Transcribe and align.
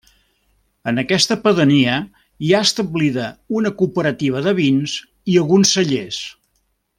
En 0.91 1.01
aquesta 1.01 1.35
pedania 1.43 1.97
hi 2.47 2.53
ha 2.53 2.63
establida 2.69 3.27
una 3.61 3.73
cooperativa 3.83 4.43
de 4.49 4.55
vins 4.63 4.97
i 5.35 5.41
alguns 5.43 5.77
cellers. 5.79 6.23